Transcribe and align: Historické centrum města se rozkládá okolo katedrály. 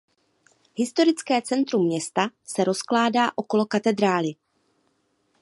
Historické 0.75 1.41
centrum 1.41 1.85
města 1.85 2.29
se 2.43 2.63
rozkládá 2.63 3.31
okolo 3.35 3.65
katedrály. 3.65 4.35